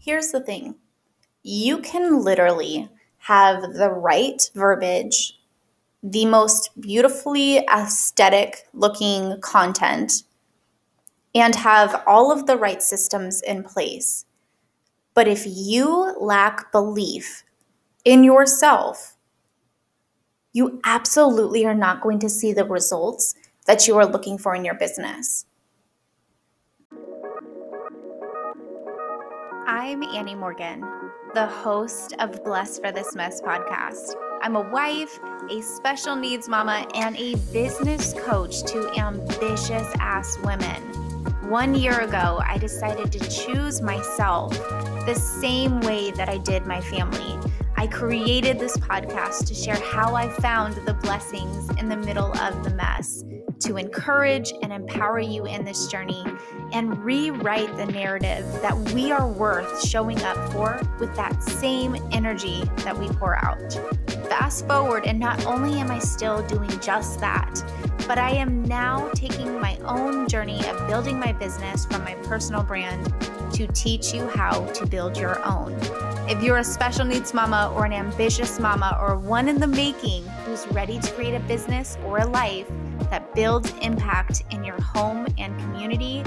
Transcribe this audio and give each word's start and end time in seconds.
here's 0.00 0.30
the 0.30 0.40
thing 0.40 0.74
you 1.42 1.78
can 1.78 2.22
literally 2.22 2.88
have 3.18 3.62
the 3.74 3.90
right 3.90 4.50
verbiage, 4.54 5.38
the 6.02 6.26
most 6.26 6.70
beautifully 6.80 7.58
aesthetic 7.58 8.66
looking 8.72 9.40
content, 9.40 10.24
and 11.34 11.54
have 11.54 12.02
all 12.06 12.32
of 12.32 12.46
the 12.46 12.56
right 12.56 12.82
systems 12.82 13.42
in 13.42 13.62
place. 13.62 14.24
But 15.14 15.28
if 15.28 15.44
you 15.46 16.14
lack 16.18 16.72
belief 16.72 17.44
in 18.04 18.24
yourself, 18.24 19.16
you 20.52 20.80
absolutely 20.84 21.64
are 21.64 21.74
not 21.74 22.00
going 22.00 22.18
to 22.20 22.28
see 22.28 22.52
the 22.52 22.64
results 22.64 23.34
that 23.66 23.86
you 23.86 23.96
are 23.96 24.06
looking 24.06 24.38
for 24.38 24.54
in 24.54 24.64
your 24.64 24.74
business. 24.74 25.46
I'm 29.66 30.02
Annie 30.02 30.34
Morgan, 30.34 30.80
the 31.34 31.46
host 31.46 32.14
of 32.18 32.42
Blessed 32.44 32.82
for 32.82 32.92
This 32.92 33.14
Mess 33.14 33.40
podcast. 33.40 34.14
I'm 34.40 34.56
a 34.56 34.60
wife, 34.60 35.18
a 35.50 35.60
special 35.60 36.16
needs 36.16 36.48
mama, 36.48 36.86
and 36.94 37.16
a 37.16 37.34
business 37.52 38.14
coach 38.24 38.62
to 38.64 38.90
ambitious 38.98 39.86
ass 39.98 40.38
women. 40.38 40.82
One 41.48 41.74
year 41.74 42.00
ago, 42.00 42.40
I 42.44 42.58
decided 42.58 43.12
to 43.12 43.28
choose 43.28 43.82
myself 43.82 44.52
the 45.06 45.14
same 45.14 45.80
way 45.80 46.10
that 46.12 46.28
I 46.28 46.38
did 46.38 46.66
my 46.66 46.80
family. 46.80 47.38
I 47.76 47.86
created 47.86 48.58
this 48.58 48.76
podcast 48.76 49.46
to 49.48 49.54
share 49.54 49.76
how 49.76 50.14
I 50.14 50.28
found 50.28 50.76
the 50.86 50.94
blessings 50.94 51.70
in 51.78 51.88
the 51.88 51.96
middle 51.96 52.36
of 52.38 52.64
the 52.64 52.70
mess 52.70 53.24
to 53.60 53.76
encourage 53.76 54.52
and 54.62 54.72
empower 54.72 55.20
you 55.20 55.46
in 55.46 55.64
this 55.64 55.86
journey 55.86 56.24
and 56.72 57.02
rewrite 57.04 57.76
the 57.76 57.86
narrative 57.86 58.44
that 58.62 58.76
we 58.92 59.10
are 59.12 59.26
worth 59.26 59.84
showing 59.86 60.20
up 60.22 60.52
for 60.52 60.80
with 60.98 61.14
that 61.16 61.42
same 61.42 61.96
energy 62.12 62.64
that 62.78 62.96
we 62.96 63.08
pour 63.08 63.36
out. 63.36 63.72
Fast 64.28 64.66
forward, 64.66 65.06
and 65.06 65.18
not 65.18 65.44
only 65.46 65.80
am 65.80 65.90
I 65.90 65.98
still 65.98 66.42
doing 66.46 66.70
just 66.80 67.20
that, 67.20 67.62
but 68.06 68.18
I 68.18 68.30
am 68.30 68.64
now 68.64 69.08
taking 69.14 69.60
my 69.60 69.76
own 69.84 70.28
journey 70.28 70.66
of 70.68 70.88
building 70.88 71.18
my 71.18 71.32
business 71.32 71.86
from 71.86 72.04
my 72.04 72.14
personal 72.14 72.62
brand 72.62 73.12
to 73.54 73.66
teach 73.68 74.14
you 74.14 74.26
how 74.28 74.64
to 74.72 74.86
build 74.86 75.16
your 75.16 75.44
own. 75.44 75.76
If 76.28 76.42
you're 76.42 76.58
a 76.58 76.64
special 76.64 77.04
needs 77.04 77.34
mama 77.34 77.72
or 77.74 77.84
an 77.84 77.92
ambitious 77.92 78.60
mama 78.60 78.96
or 79.00 79.18
one 79.18 79.48
in 79.48 79.58
the 79.58 79.66
making 79.66 80.24
who's 80.44 80.66
ready 80.68 80.98
to 81.00 81.12
create 81.12 81.34
a 81.34 81.40
business 81.40 81.98
or 82.04 82.18
a 82.18 82.26
life, 82.26 82.66
that 83.10 83.34
builds 83.34 83.72
impact 83.82 84.44
in 84.50 84.64
your 84.64 84.80
home 84.80 85.26
and 85.38 85.58
community 85.60 86.22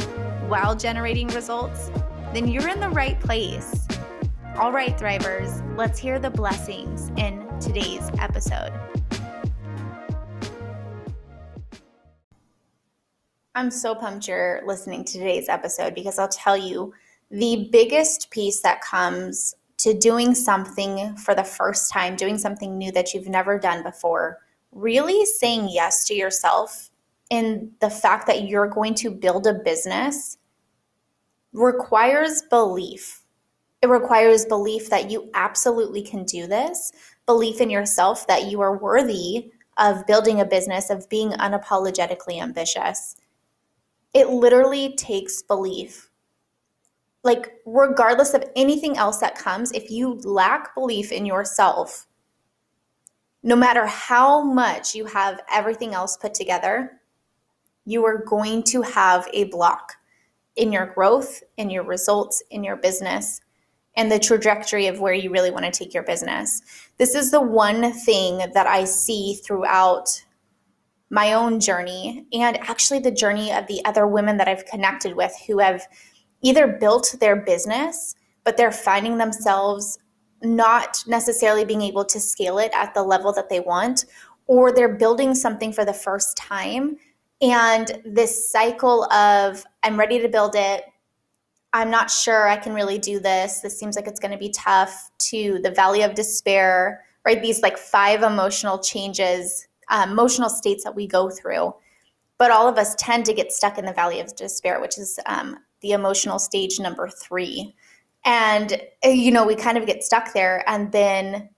while 0.54 0.76
generating 0.76 1.26
results, 1.30 1.90
then 2.32 2.48
you're 2.48 2.70
in 2.70 2.80
the 2.80 2.90
right 2.90 3.20
place. 3.20 3.88
All 4.56 4.72
right, 4.72 4.96
Thrivers, 4.96 5.64
let's 5.76 5.98
hear 5.98 6.20
the 6.20 6.30
blessings 6.30 7.10
in 7.18 7.50
today's 7.60 8.08
episode. 8.20 8.72
I'm 13.56 13.72
so 13.72 13.96
pumped 13.96 14.28
you're 14.28 14.62
listening 14.64 15.04
to 15.06 15.14
today's 15.14 15.50
episode 15.50 15.96
because 15.96 16.20
I'll 16.20 16.28
tell 16.28 16.56
you 16.56 16.94
the 17.32 17.68
biggest 17.72 18.30
piece 18.30 18.62
that 18.62 18.80
comes 18.82 19.56
to 19.78 19.96
doing 19.96 20.36
something 20.36 21.16
for 21.16 21.34
the 21.34 21.44
first 21.44 21.92
time, 21.92 22.16
doing 22.16 22.38
something 22.38 22.78
new 22.78 22.92
that 22.92 23.16
you've 23.16 23.28
never 23.28 23.58
done 23.58 23.82
before, 23.82 24.38
really 24.72 25.26
saying 25.26 25.70
yes 25.72 26.06
to 26.10 26.14
yourself 26.14 26.92
and 27.32 27.72
the 27.80 27.90
fact 27.90 28.28
that 28.28 28.44
you're 28.44 28.68
going 28.68 28.94
to 28.94 29.10
build 29.10 29.48
a 29.48 29.56
business 29.56 30.38
requires 31.54 32.42
belief. 32.44 33.22
It 33.82 33.88
requires 33.88 34.46
belief 34.46 34.90
that 34.90 35.12
you 35.12 35.30
absolutely 35.34 36.02
can 36.02 36.24
do 36.24 36.48
this, 36.48 36.92
belief 37.26 37.62
in 37.62 37.70
yourself 37.70 38.26
that 38.28 38.50
you 38.50 38.62
are 38.62 38.78
worthy 38.78 39.52
of 39.78 40.06
building 40.08 40.40
a 40.40 40.46
business, 40.46 40.90
of 40.90 41.10
being 41.10 41.32
unapologetically 41.32 42.42
ambitious. 42.42 43.16
It 44.14 44.30
literally 44.30 44.96
takes 44.96 45.42
belief. 45.42 46.10
Like, 47.24 47.54
regardless 47.66 48.34
of 48.34 48.46
anything 48.56 48.98
else 48.98 49.18
that 49.18 49.36
comes, 49.36 49.72
if 49.72 49.90
you 49.90 50.20
lack 50.24 50.76
belief 50.76 51.12
in 51.12 51.26
yourself, 51.26 52.08
no 53.44 53.56
matter 53.56 53.86
how 53.86 54.44
much 54.44 54.94
you 54.96 55.06
have 55.06 55.42
everything 55.52 55.94
else 55.94 56.18
put 56.18 56.34
together, 56.34 57.02
you 57.86 58.06
are 58.06 58.24
going 58.24 58.64
to 58.64 58.82
have 58.82 59.28
a 59.34 59.46
block 59.46 59.94
in 60.56 60.72
your 60.72 60.88
growth, 60.88 61.42
in 61.58 61.70
your 61.70 61.84
results, 61.84 62.44
in 62.50 62.64
your 62.64 62.76
business, 62.76 63.42
and 63.96 64.12
the 64.12 64.20
trajectory 64.20 64.88
of 64.88 65.00
where 65.00 65.14
you 65.14 65.30
really 65.30 65.52
want 65.52 65.66
to 65.66 65.72
take 65.72 65.94
your 65.94 66.04
business. 66.04 66.62
This 66.98 67.16
is 67.16 67.32
the 67.32 67.42
one 67.42 67.94
thing 67.94 68.40
that 68.54 68.68
I 68.68 68.86
see 68.86 69.36
throughout 69.36 70.24
my 71.10 71.34
own 71.34 71.60
journey 71.60 72.26
and 72.34 72.58
actually 72.58 73.00
the 73.00 73.12
journey 73.12 73.54
of 73.54 73.68
the 73.68 73.86
other 73.86 74.08
women 74.08 74.38
that 74.38 74.48
I've 74.48 74.66
connected 74.66 75.16
with 75.16 75.32
who 75.46 75.60
have 75.60 75.86
either 76.42 76.68
built 76.68 77.16
their 77.20 77.36
business, 77.36 78.16
but 78.44 78.58
they're 78.58 78.72
finding 78.72 79.18
themselves 79.18 80.00
not 80.42 81.04
necessarily 81.08 81.66
being 81.66 81.84
able 81.84 82.04
to 82.04 82.20
scale 82.20 82.58
it 82.58 82.72
at 82.74 82.94
the 82.94 83.04
level 83.04 83.32
that 83.34 83.48
they 83.50 83.60
want, 83.60 84.06
or 84.48 84.72
they're 84.72 84.96
building 84.96 85.36
something 85.36 85.72
for 85.72 85.86
the 85.86 85.94
first 85.94 86.36
time. 86.36 86.98
And 87.42 88.02
this 88.06 88.52
cycle 88.52 89.12
of, 89.12 89.66
I'm 89.84 90.00
ready 90.00 90.20
to 90.20 90.30
build 90.30 90.56
it, 90.56 90.84
I'm 91.74 91.90
not 91.90 92.12
sure 92.12 92.48
I 92.48 92.58
can 92.58 92.74
really 92.74 93.00
do 93.00 93.20
this, 93.20 93.62
this 93.62 93.78
seems 93.78 93.96
like 93.96 94.08
it's 94.08 94.20
going 94.20 94.32
to 94.32 94.38
be 94.38 94.50
tough, 94.50 95.12
to 95.30 95.60
the 95.64 95.72
valley 95.72 96.04
of 96.04 96.16
despair, 96.16 97.04
right? 97.26 97.42
These 97.42 97.62
like 97.62 97.78
five 97.78 98.22
emotional 98.22 98.78
changes, 98.78 99.68
uh, 99.90 100.06
emotional 100.10 100.50
states 100.50 100.84
that 100.84 100.96
we 100.96 101.08
go 101.08 101.30
through. 101.30 101.74
But 102.38 102.52
all 102.52 102.68
of 102.68 102.78
us 102.78 102.96
tend 102.96 103.26
to 103.26 103.34
get 103.34 103.52
stuck 103.52 103.78
in 103.78 103.86
the 103.86 103.94
valley 103.94 104.20
of 104.20 104.36
despair, 104.36 104.80
which 104.82 104.98
is 104.98 105.20
um, 105.26 105.58
the 105.82 105.92
emotional 105.92 106.40
stage 106.40 106.80
number 106.80 107.10
three. 107.10 107.76
And, 108.26 108.82
eh, 109.02 109.12
you 109.12 109.32
know, 109.32 109.46
we 109.46 109.56
kind 109.56 109.78
of 109.78 109.86
get 109.86 110.04
stuck 110.04 110.34
there 110.34 110.64
and 110.68 110.92
then 110.92 111.50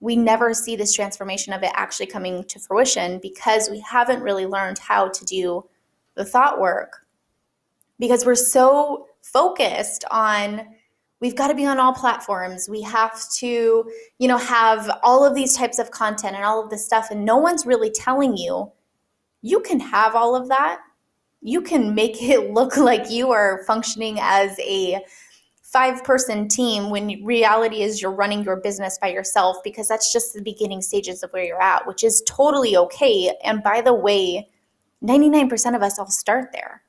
we 0.00 0.16
never 0.16 0.54
see 0.54 0.76
this 0.76 0.94
transformation 0.94 1.52
of 1.52 1.62
it 1.62 1.70
actually 1.74 2.06
coming 2.06 2.42
to 2.44 2.58
fruition 2.58 3.18
because 3.20 3.68
we 3.70 3.80
haven't 3.80 4.22
really 4.22 4.46
learned 4.46 4.78
how 4.78 5.08
to 5.08 5.24
do 5.26 5.64
the 6.14 6.24
thought 6.24 6.58
work. 6.58 7.06
Because 7.98 8.24
we're 8.24 8.34
so 8.34 9.06
focused 9.22 10.04
on 10.10 10.66
we've 11.20 11.36
got 11.36 11.48
to 11.48 11.54
be 11.54 11.66
on 11.66 11.78
all 11.78 11.92
platforms. 11.92 12.66
We 12.66 12.80
have 12.80 13.30
to, 13.34 13.90
you 14.18 14.28
know, 14.28 14.38
have 14.38 14.90
all 15.02 15.22
of 15.22 15.34
these 15.34 15.54
types 15.54 15.78
of 15.78 15.90
content 15.90 16.34
and 16.34 16.44
all 16.44 16.64
of 16.64 16.70
this 16.70 16.84
stuff 16.84 17.10
and 17.10 17.24
no 17.24 17.36
one's 17.36 17.66
really 17.66 17.90
telling 17.90 18.38
you 18.38 18.72
you 19.42 19.60
can 19.60 19.80
have 19.80 20.14
all 20.14 20.34
of 20.34 20.48
that. 20.48 20.80
You 21.42 21.62
can 21.62 21.94
make 21.94 22.22
it 22.22 22.50
look 22.52 22.76
like 22.76 23.10
you 23.10 23.30
are 23.32 23.64
functioning 23.66 24.18
as 24.20 24.58
a 24.60 25.04
five 25.72 26.02
person 26.02 26.48
team 26.48 26.90
when 26.90 27.24
reality 27.24 27.82
is 27.82 28.02
you're 28.02 28.10
running 28.10 28.42
your 28.42 28.56
business 28.56 28.98
by 29.00 29.08
yourself 29.08 29.56
because 29.62 29.86
that's 29.86 30.12
just 30.12 30.34
the 30.34 30.42
beginning 30.42 30.82
stages 30.82 31.22
of 31.22 31.30
where 31.30 31.44
you're 31.44 31.62
at, 31.62 31.86
which 31.86 32.02
is 32.02 32.22
totally 32.26 32.76
okay. 32.76 33.32
And 33.44 33.62
by 33.62 33.80
the 33.80 33.94
way, 33.94 34.48
99% 35.04 35.76
of 35.76 35.82
us 35.82 35.98
all 35.98 36.10
start 36.10 36.50
there. 36.52 36.82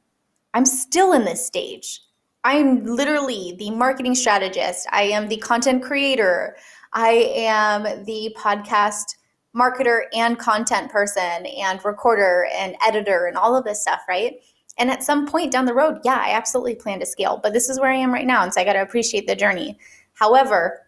I'm 0.55 0.65
still 0.65 1.13
in 1.13 1.25
this 1.25 1.45
stage. 1.45 2.01
I'm 2.43 2.83
literally 2.83 3.55
the 3.59 3.69
marketing 3.69 4.15
strategist. 4.15 4.87
I 4.91 5.03
am 5.03 5.27
the 5.27 5.37
content 5.37 5.83
creator. 5.83 6.57
I 6.93 7.31
am 7.35 7.83
the 8.05 8.35
podcast 8.37 9.15
marketer 9.55 10.03
and 10.13 10.39
content 10.39 10.91
person 10.91 11.45
and 11.45 11.83
recorder 11.85 12.47
and 12.53 12.75
editor 12.81 13.27
and 13.27 13.37
all 13.37 13.55
of 13.55 13.63
this 13.63 13.81
stuff, 13.81 14.01
right? 14.09 14.39
And 14.77 14.89
at 14.89 15.03
some 15.03 15.27
point 15.27 15.51
down 15.51 15.65
the 15.65 15.73
road, 15.73 15.99
yeah, 16.03 16.21
I 16.23 16.31
absolutely 16.31 16.75
plan 16.75 16.99
to 16.99 17.05
scale, 17.05 17.39
but 17.41 17.53
this 17.53 17.69
is 17.69 17.79
where 17.79 17.91
I 17.91 17.95
am 17.95 18.13
right 18.13 18.25
now. 18.25 18.43
And 18.43 18.53
so 18.53 18.61
I 18.61 18.63
got 18.63 18.73
to 18.73 18.81
appreciate 18.81 19.27
the 19.27 19.35
journey. 19.35 19.77
However, 20.13 20.87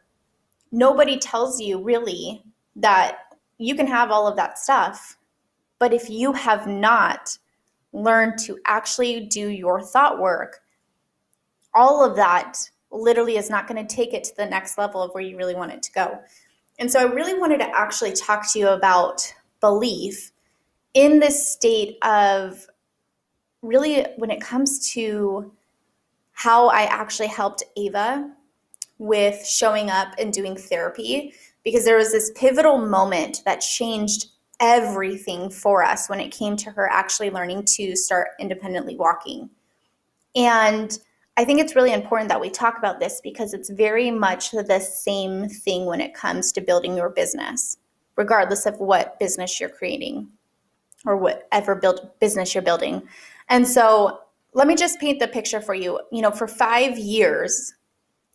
nobody 0.71 1.17
tells 1.17 1.59
you 1.59 1.81
really 1.81 2.43
that 2.75 3.19
you 3.57 3.75
can 3.75 3.87
have 3.87 4.11
all 4.11 4.27
of 4.27 4.35
that 4.37 4.57
stuff. 4.57 5.17
But 5.79 5.93
if 5.93 6.09
you 6.09 6.33
have 6.33 6.65
not 6.65 7.37
learned 7.91 8.39
to 8.39 8.57
actually 8.65 9.25
do 9.27 9.49
your 9.49 9.81
thought 9.81 10.19
work, 10.19 10.61
all 11.75 12.03
of 12.03 12.15
that 12.15 12.57
literally 12.91 13.37
is 13.37 13.49
not 13.49 13.67
going 13.67 13.85
to 13.85 13.95
take 13.95 14.13
it 14.13 14.23
to 14.23 14.35
the 14.35 14.45
next 14.45 14.77
level 14.77 15.01
of 15.01 15.11
where 15.13 15.23
you 15.23 15.37
really 15.37 15.55
want 15.55 15.71
it 15.71 15.83
to 15.83 15.91
go. 15.91 16.19
And 16.79 16.91
so 16.91 16.99
I 16.99 17.11
really 17.11 17.37
wanted 17.37 17.59
to 17.59 17.69
actually 17.77 18.13
talk 18.13 18.51
to 18.53 18.59
you 18.59 18.69
about 18.69 19.31
belief 19.59 20.31
in 20.93 21.19
this 21.19 21.51
state 21.51 21.97
of 22.03 22.67
really 23.63 24.05
when 24.17 24.29
it 24.29 24.41
comes 24.41 24.91
to 24.91 25.51
how 26.33 26.67
I 26.67 26.83
actually 26.83 27.27
helped 27.27 27.63
Ava 27.77 28.31
with 28.99 29.45
showing 29.45 29.89
up 29.89 30.09
and 30.19 30.31
doing 30.31 30.55
therapy, 30.55 31.33
because 31.63 31.85
there 31.85 31.97
was 31.97 32.11
this 32.11 32.31
pivotal 32.35 32.77
moment 32.77 33.41
that 33.45 33.61
changed 33.61 34.27
everything 34.59 35.49
for 35.49 35.83
us 35.83 36.09
when 36.09 36.19
it 36.19 36.29
came 36.29 36.55
to 36.57 36.69
her 36.71 36.87
actually 36.89 37.29
learning 37.29 37.65
to 37.65 37.95
start 37.95 38.29
independently 38.39 38.95
walking. 38.95 39.49
And 40.35 40.97
I 41.35 41.45
think 41.45 41.59
it's 41.59 41.75
really 41.75 41.93
important 41.93 42.29
that 42.29 42.39
we 42.39 42.49
talk 42.49 42.77
about 42.77 42.99
this 42.99 43.19
because 43.23 43.53
it's 43.53 43.69
very 43.69 44.11
much 44.11 44.51
the 44.51 44.79
same 44.79 45.49
thing 45.49 45.85
when 45.85 45.99
it 45.99 46.13
comes 46.13 46.51
to 46.51 46.61
building 46.61 46.95
your 46.95 47.09
business, 47.09 47.77
regardless 48.15 48.65
of 48.65 48.79
what 48.79 49.19
business 49.19 49.59
you're 49.59 49.69
creating 49.69 50.27
or 51.05 51.17
whatever 51.17 51.75
build 51.75 52.11
business 52.19 52.53
you're 52.53 52.61
building. 52.61 53.01
And 53.53 53.67
so 53.67 54.17
let 54.55 54.67
me 54.67 54.75
just 54.75 54.99
paint 54.99 55.19
the 55.19 55.27
picture 55.27 55.61
for 55.61 55.75
you. 55.75 55.99
You 56.11 56.23
know, 56.23 56.31
for 56.31 56.47
five 56.47 56.97
years, 56.97 57.75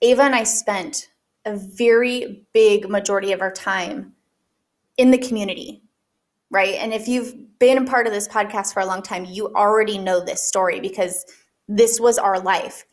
Ava 0.00 0.22
and 0.22 0.34
I 0.34 0.44
spent 0.44 1.08
a 1.44 1.56
very 1.56 2.46
big 2.52 2.88
majority 2.88 3.32
of 3.32 3.40
our 3.40 3.50
time 3.50 4.12
in 4.96 5.10
the 5.10 5.18
community, 5.18 5.82
right? 6.50 6.74
And 6.74 6.94
if 6.94 7.08
you've 7.08 7.34
been 7.58 7.78
a 7.78 7.84
part 7.84 8.06
of 8.06 8.12
this 8.12 8.28
podcast 8.28 8.72
for 8.72 8.78
a 8.78 8.86
long 8.86 9.02
time, 9.02 9.24
you 9.24 9.52
already 9.54 9.98
know 9.98 10.24
this 10.24 10.44
story 10.44 10.78
because 10.78 11.24
this 11.66 11.98
was 11.98 12.16
our 12.16 12.38
life. 12.38 12.84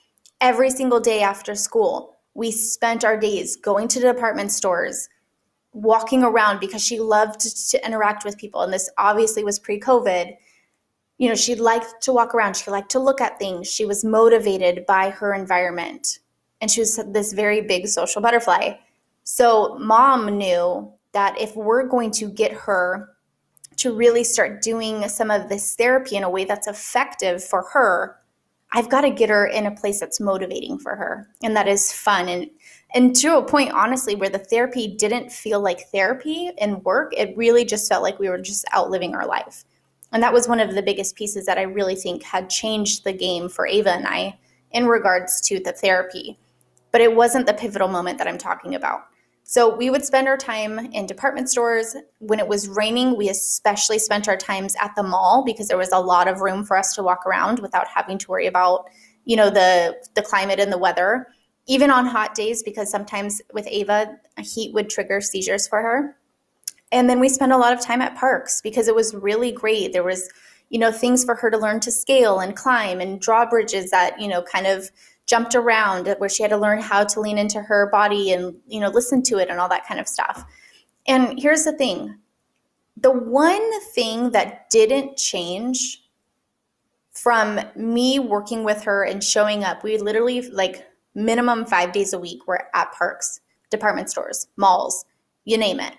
Every 0.41 0.71
single 0.71 0.99
day 0.99 1.21
after 1.21 1.53
school, 1.53 2.17
we 2.33 2.49
spent 2.49 3.05
our 3.05 3.19
days 3.19 3.55
going 3.55 3.87
to 3.89 3.99
the 3.99 4.11
department 4.11 4.51
stores, 4.51 5.09
walking 5.73 6.23
around 6.23 6.59
because 6.59 6.83
she 6.83 6.99
loved 6.99 7.69
to 7.69 7.85
interact 7.85 8.25
with 8.25 8.35
people. 8.39 8.61
And 8.61 8.73
this 8.73 8.89
obviously 8.97 9.43
was 9.43 9.59
pre 9.59 9.79
COVID. 9.79 10.37
You 11.17 11.29
know, 11.29 11.35
she 11.35 11.55
liked 11.55 12.01
to 12.01 12.13
walk 12.13 12.35
around, 12.35 12.57
she 12.57 12.71
liked 12.71 12.91
to 12.91 12.99
look 12.99 13.21
at 13.21 13.39
things. 13.39 13.71
She 13.71 13.85
was 13.85 14.03
motivated 14.03 14.85
by 14.85 15.09
her 15.11 15.33
environment. 15.33 16.19
And 16.61 16.69
she 16.69 16.81
was 16.81 16.99
this 17.07 17.33
very 17.33 17.61
big 17.61 17.87
social 17.87 18.21
butterfly. 18.21 18.73
So, 19.23 19.77
mom 19.79 20.37
knew 20.37 20.91
that 21.13 21.39
if 21.39 21.55
we're 21.55 21.87
going 21.87 22.11
to 22.11 22.29
get 22.29 22.51
her 22.51 23.09
to 23.77 23.95
really 23.95 24.23
start 24.23 24.61
doing 24.61 25.07
some 25.07 25.31
of 25.31 25.49
this 25.49 25.75
therapy 25.75 26.15
in 26.15 26.23
a 26.23 26.29
way 26.29 26.45
that's 26.45 26.67
effective 26.67 27.43
for 27.43 27.63
her, 27.73 28.17
I've 28.75 28.89
got 28.89 29.01
to 29.01 29.09
get 29.09 29.29
her 29.29 29.47
in 29.47 29.65
a 29.65 29.71
place 29.71 30.01
that's 30.01 30.19
motivating 30.19 30.77
for 30.79 30.95
her 30.95 31.29
and 31.41 31.55
that 31.55 31.67
is 31.67 31.93
fun 31.93 32.27
and 32.27 32.49
and 32.93 33.15
to 33.15 33.37
a 33.37 33.43
point 33.45 33.71
honestly 33.71 34.15
where 34.15 34.29
the 34.29 34.37
therapy 34.37 34.87
didn't 34.87 35.31
feel 35.31 35.61
like 35.61 35.87
therapy 35.91 36.51
and 36.59 36.83
work 36.83 37.13
it 37.15 37.35
really 37.37 37.63
just 37.63 37.87
felt 37.87 38.03
like 38.03 38.19
we 38.19 38.27
were 38.27 38.37
just 38.37 38.65
out 38.73 38.89
living 38.89 39.15
our 39.15 39.25
life 39.25 39.63
and 40.15 40.23
that 40.23 40.33
was 40.33 40.47
one 40.47 40.59
of 40.59 40.73
the 40.73 40.81
biggest 40.81 41.15
pieces 41.15 41.45
that 41.45 41.57
i 41.57 41.61
really 41.61 41.95
think 41.95 42.23
had 42.23 42.49
changed 42.49 43.03
the 43.03 43.13
game 43.13 43.47
for 43.47 43.67
ava 43.67 43.91
and 43.91 44.07
i 44.07 44.35
in 44.71 44.87
regards 44.87 45.39
to 45.41 45.59
the 45.59 45.71
therapy 45.71 46.39
but 46.91 47.01
it 47.01 47.15
wasn't 47.15 47.45
the 47.45 47.53
pivotal 47.53 47.87
moment 47.87 48.17
that 48.17 48.27
i'm 48.27 48.37
talking 48.37 48.73
about 48.73 49.01
so 49.47 49.75
we 49.75 49.91
would 49.91 50.03
spend 50.03 50.27
our 50.27 50.37
time 50.37 50.79
in 50.91 51.05
department 51.05 51.51
stores. 51.51 51.95
When 52.17 52.39
it 52.39 52.47
was 52.47 52.67
raining, 52.67 53.15
we 53.15 53.29
especially 53.29 53.99
spent 53.99 54.27
our 54.27 54.35
times 54.35 54.75
at 54.81 54.95
the 54.95 55.03
mall 55.03 55.43
because 55.45 55.67
there 55.67 55.77
was 55.77 55.91
a 55.91 55.99
lot 55.99 56.27
of 56.27 56.41
room 56.41 56.65
for 56.65 56.75
us 56.75 56.95
to 56.95 57.03
walk 57.03 57.27
around 57.27 57.59
without 57.59 57.87
having 57.87 58.17
to 58.17 58.27
worry 58.27 58.47
about, 58.47 58.89
you 59.23 59.35
know, 59.35 59.51
the 59.51 59.97
the 60.15 60.23
climate 60.23 60.59
and 60.59 60.73
the 60.73 60.79
weather 60.79 61.27
even 61.67 61.89
on 61.89 62.05
hot 62.05 62.35
days, 62.35 62.61
because 62.61 62.91
sometimes 62.91 63.41
with 63.53 63.67
Ava, 63.67 64.17
heat 64.39 64.73
would 64.73 64.89
trigger 64.89 65.19
seizures 65.19 65.67
for 65.67 65.81
her. 65.81 66.15
And 66.95 67.09
then 67.09 67.19
we 67.19 67.27
spent 67.27 67.51
a 67.51 67.57
lot 67.57 67.73
of 67.73 67.81
time 67.81 68.01
at 68.01 68.15
parks 68.15 68.61
because 68.61 68.87
it 68.87 68.95
was 68.95 69.13
really 69.13 69.51
great. 69.51 69.91
There 69.91 70.01
was, 70.01 70.31
you 70.69 70.79
know, 70.79 70.93
things 70.93 71.25
for 71.25 71.35
her 71.35 71.51
to 71.51 71.57
learn 71.57 71.81
to 71.81 71.91
scale 71.91 72.39
and 72.39 72.55
climb 72.55 73.01
and 73.01 73.19
drawbridges 73.19 73.91
that, 73.91 74.17
you 74.17 74.29
know, 74.29 74.41
kind 74.41 74.65
of 74.65 74.89
jumped 75.25 75.55
around 75.55 76.07
where 76.19 76.29
she 76.29 76.41
had 76.41 76.51
to 76.51 76.57
learn 76.57 76.79
how 76.79 77.03
to 77.03 77.19
lean 77.19 77.37
into 77.37 77.61
her 77.61 77.89
body 77.91 78.31
and, 78.31 78.55
you 78.65 78.79
know, 78.79 78.87
listen 78.87 79.21
to 79.23 79.39
it 79.39 79.49
and 79.49 79.59
all 79.59 79.67
that 79.67 79.85
kind 79.85 79.99
of 79.99 80.07
stuff. 80.07 80.45
And 81.05 81.37
here's 81.37 81.65
the 81.65 81.73
thing 81.73 82.17
the 82.95 83.11
one 83.11 83.81
thing 83.91 84.31
that 84.31 84.69
didn't 84.69 85.17
change 85.17 86.01
from 87.11 87.59
me 87.75 88.19
working 88.19 88.63
with 88.63 88.83
her 88.83 89.03
and 89.03 89.21
showing 89.21 89.65
up, 89.65 89.83
we 89.83 89.97
literally 89.97 90.43
like 90.43 90.87
minimum 91.13 91.65
five 91.65 91.91
days 91.91 92.13
a 92.13 92.19
week 92.19 92.47
we're 92.47 92.59
at 92.73 92.93
parks, 92.93 93.41
department 93.69 94.09
stores, 94.09 94.47
malls, 94.55 95.03
you 95.43 95.57
name 95.57 95.81
it. 95.81 95.93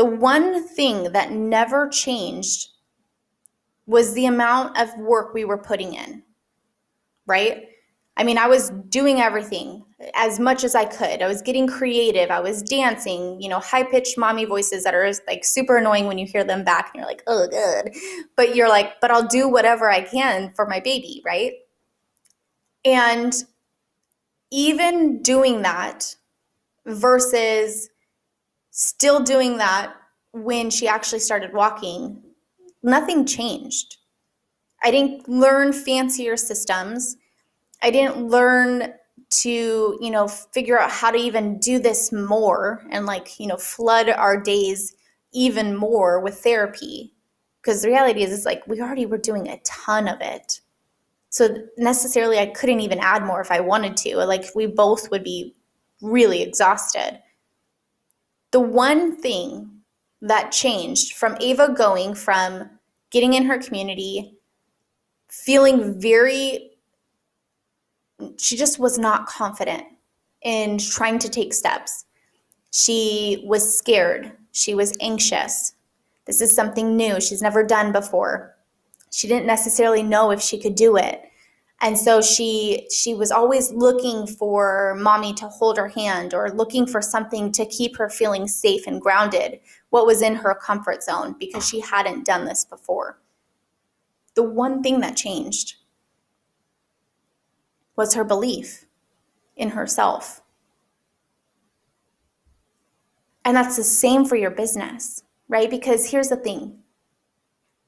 The 0.00 0.06
one 0.06 0.66
thing 0.66 1.12
that 1.12 1.30
never 1.30 1.86
changed 1.90 2.68
was 3.84 4.14
the 4.14 4.24
amount 4.24 4.78
of 4.78 4.88
work 4.96 5.34
we 5.34 5.44
were 5.44 5.58
putting 5.58 5.92
in, 5.92 6.22
right? 7.26 7.66
I 8.16 8.24
mean, 8.24 8.38
I 8.38 8.48
was 8.48 8.70
doing 8.88 9.20
everything 9.20 9.84
as 10.14 10.40
much 10.40 10.64
as 10.64 10.74
I 10.74 10.86
could. 10.86 11.20
I 11.20 11.28
was 11.28 11.42
getting 11.42 11.66
creative. 11.66 12.30
I 12.30 12.40
was 12.40 12.62
dancing, 12.62 13.42
you 13.42 13.50
know, 13.50 13.58
high 13.58 13.82
pitched 13.82 14.16
mommy 14.16 14.46
voices 14.46 14.84
that 14.84 14.94
are 14.94 15.12
like 15.28 15.44
super 15.44 15.76
annoying 15.76 16.06
when 16.06 16.16
you 16.16 16.24
hear 16.26 16.44
them 16.44 16.64
back 16.64 16.92
and 16.94 17.00
you're 17.00 17.06
like, 17.06 17.22
oh, 17.26 17.46
good. 17.48 17.94
But 18.38 18.56
you're 18.56 18.70
like, 18.70 19.02
but 19.02 19.10
I'll 19.10 19.28
do 19.28 19.50
whatever 19.50 19.90
I 19.90 20.00
can 20.00 20.54
for 20.56 20.66
my 20.66 20.80
baby, 20.80 21.20
right? 21.26 21.52
And 22.86 23.34
even 24.50 25.20
doing 25.20 25.60
that 25.60 26.16
versus 26.86 27.90
still 28.80 29.20
doing 29.20 29.58
that 29.58 29.92
when 30.32 30.70
she 30.70 30.88
actually 30.88 31.18
started 31.18 31.52
walking, 31.52 32.22
nothing 32.82 33.26
changed. 33.26 33.98
I 34.82 34.90
didn't 34.90 35.28
learn 35.28 35.74
fancier 35.74 36.36
systems. 36.38 37.16
I 37.82 37.90
didn't 37.90 38.28
learn 38.28 38.94
to, 39.42 39.98
you 40.00 40.10
know, 40.10 40.26
figure 40.26 40.80
out 40.80 40.90
how 40.90 41.10
to 41.10 41.18
even 41.18 41.58
do 41.58 41.78
this 41.78 42.10
more 42.10 42.82
and 42.90 43.04
like, 43.04 43.38
you 43.38 43.46
know, 43.46 43.58
flood 43.58 44.08
our 44.08 44.40
days 44.40 44.96
even 45.32 45.76
more 45.76 46.20
with 46.20 46.38
therapy. 46.38 47.12
Because 47.60 47.82
the 47.82 47.88
reality 47.88 48.22
is, 48.22 48.32
it's 48.32 48.46
like 48.46 48.66
we 48.66 48.80
already 48.80 49.04
were 49.04 49.18
doing 49.18 49.48
a 49.48 49.60
ton 49.60 50.08
of 50.08 50.22
it. 50.22 50.62
So 51.28 51.54
necessarily, 51.76 52.38
I 52.38 52.46
couldn't 52.46 52.80
even 52.80 52.98
add 52.98 53.24
more 53.24 53.42
if 53.42 53.50
I 53.50 53.60
wanted 53.60 53.98
to. 53.98 54.16
Like, 54.16 54.46
we 54.54 54.66
both 54.66 55.10
would 55.10 55.22
be 55.22 55.54
really 56.00 56.40
exhausted. 56.40 57.20
The 58.50 58.60
one 58.60 59.16
thing 59.16 59.70
that 60.22 60.52
changed 60.52 61.14
from 61.14 61.36
Ava 61.40 61.72
going 61.72 62.14
from 62.14 62.70
getting 63.10 63.34
in 63.34 63.44
her 63.44 63.58
community, 63.58 64.36
feeling 65.28 66.00
very, 66.00 66.72
she 68.36 68.56
just 68.56 68.78
was 68.78 68.98
not 68.98 69.26
confident 69.26 69.84
in 70.42 70.78
trying 70.78 71.18
to 71.20 71.28
take 71.28 71.54
steps. 71.54 72.04
She 72.72 73.42
was 73.46 73.76
scared. 73.76 74.32
She 74.52 74.74
was 74.74 74.96
anxious. 75.00 75.74
This 76.26 76.40
is 76.40 76.54
something 76.54 76.96
new 76.96 77.20
she's 77.20 77.42
never 77.42 77.64
done 77.64 77.92
before 77.92 78.56
she 79.10 79.26
didn't 79.26 79.46
necessarily 79.46 80.02
know 80.02 80.30
if 80.30 80.40
she 80.40 80.58
could 80.58 80.74
do 80.74 80.96
it 80.96 81.29
and 81.80 81.98
so 81.98 82.20
she 82.20 82.86
she 82.90 83.14
was 83.14 83.30
always 83.30 83.72
looking 83.72 84.26
for 84.26 84.96
mommy 84.98 85.32
to 85.34 85.48
hold 85.48 85.76
her 85.76 85.88
hand 85.88 86.34
or 86.34 86.50
looking 86.50 86.86
for 86.86 87.00
something 87.00 87.50
to 87.52 87.64
keep 87.66 87.96
her 87.96 88.08
feeling 88.08 88.46
safe 88.46 88.86
and 88.86 89.00
grounded 89.00 89.60
what 89.90 90.06
was 90.06 90.22
in 90.22 90.34
her 90.34 90.54
comfort 90.54 91.02
zone 91.02 91.34
because 91.38 91.68
she 91.68 91.80
hadn't 91.80 92.24
done 92.24 92.44
this 92.44 92.64
before. 92.64 93.18
The 94.34 94.42
one 94.42 94.82
thing 94.82 95.00
that 95.00 95.16
changed 95.16 95.76
was 97.96 98.14
her 98.14 98.24
belief 98.24 98.86
in 99.56 99.70
herself. 99.70 100.42
And 103.44 103.56
that's 103.56 103.76
the 103.76 103.84
same 103.84 104.24
for 104.24 104.36
your 104.36 104.50
business 104.50 105.24
right? 105.50 105.68
Because 105.68 106.10
here's 106.10 106.28
the 106.28 106.36
thing 106.36 106.78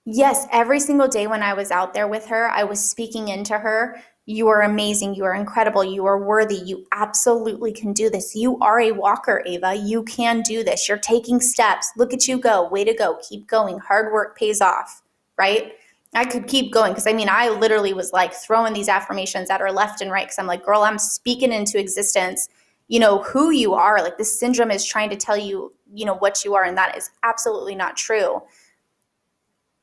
Yes, 0.04 0.48
every 0.50 0.80
single 0.80 1.06
day 1.06 1.28
when 1.28 1.44
I 1.44 1.54
was 1.54 1.70
out 1.70 1.94
there 1.94 2.08
with 2.08 2.26
her, 2.26 2.48
I 2.48 2.64
was 2.64 2.84
speaking 2.84 3.28
into 3.28 3.56
her. 3.56 4.02
You 4.26 4.48
are 4.48 4.62
amazing. 4.62 5.14
You 5.14 5.24
are 5.24 5.34
incredible. 5.34 5.84
You 5.84 6.06
are 6.06 6.18
worthy. 6.18 6.56
You 6.56 6.86
absolutely 6.90 7.72
can 7.72 7.92
do 7.92 8.10
this. 8.10 8.34
You 8.34 8.58
are 8.58 8.80
a 8.80 8.92
walker, 8.92 9.44
Ava. 9.46 9.76
You 9.76 10.02
can 10.04 10.42
do 10.42 10.64
this. 10.64 10.88
You're 10.88 10.98
taking 10.98 11.40
steps. 11.40 11.92
Look 11.96 12.12
at 12.12 12.26
you 12.26 12.38
go. 12.38 12.68
Way 12.68 12.82
to 12.84 12.94
go. 12.94 13.18
Keep 13.28 13.46
going. 13.46 13.78
Hard 13.78 14.12
work 14.12 14.36
pays 14.36 14.60
off, 14.60 15.02
right? 15.38 15.72
I 16.14 16.24
could 16.24 16.48
keep 16.48 16.72
going 16.72 16.92
because 16.92 17.06
I 17.06 17.12
mean, 17.12 17.28
I 17.30 17.48
literally 17.48 17.92
was 17.94 18.12
like 18.12 18.34
throwing 18.34 18.72
these 18.74 18.88
affirmations 18.88 19.50
at 19.50 19.60
her 19.60 19.72
left 19.72 20.00
and 20.00 20.10
right 20.10 20.26
because 20.26 20.38
I'm 20.38 20.46
like, 20.46 20.64
girl, 20.64 20.82
I'm 20.82 20.98
speaking 20.98 21.52
into 21.52 21.78
existence, 21.78 22.48
you 22.88 22.98
know, 22.98 23.22
who 23.22 23.50
you 23.50 23.74
are. 23.74 24.02
Like, 24.02 24.18
this 24.18 24.38
syndrome 24.38 24.72
is 24.72 24.84
trying 24.84 25.10
to 25.10 25.16
tell 25.16 25.36
you, 25.36 25.72
you 25.92 26.04
know, 26.04 26.16
what 26.16 26.44
you 26.44 26.54
are. 26.54 26.64
And 26.64 26.76
that 26.76 26.96
is 26.98 27.10
absolutely 27.22 27.76
not 27.76 27.96
true 27.96 28.42